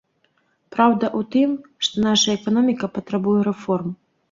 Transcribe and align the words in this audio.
Праўда 0.75 1.05
ў 1.17 1.21
тым, 1.35 1.51
што 1.89 1.95
наша 2.07 2.27
эканоміка 2.39 2.93
патрабуе 2.99 3.39
рэформ. 3.53 3.97